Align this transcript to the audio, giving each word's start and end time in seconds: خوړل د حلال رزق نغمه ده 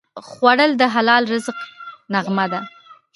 خوړل 0.27 0.71
د 0.77 0.83
حلال 0.93 1.23
رزق 1.33 1.57
نغمه 2.13 2.45
ده 2.51 2.61